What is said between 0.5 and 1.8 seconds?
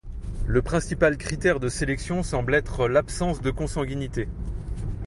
principal critère de